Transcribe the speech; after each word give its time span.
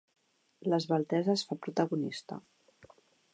L'esveltesa 0.71 1.35
es 1.35 1.43
fa 1.51 1.59
protagonista. 1.67 2.39